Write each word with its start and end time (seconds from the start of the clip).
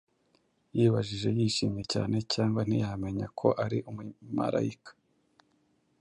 yibajije 0.77 1.29
yishimye 1.37 1.83
cyane, 1.93 2.17
cyangwa 2.33 2.61
ntiyamenya 2.67 3.25
ko 3.39 3.47
ari 3.65 3.77
umumarayika. 3.89 4.91